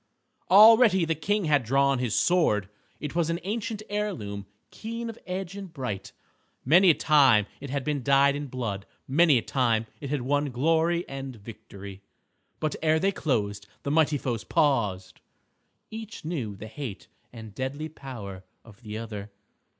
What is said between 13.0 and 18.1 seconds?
closed, the mighty foes paused. Each knew the hate and deadly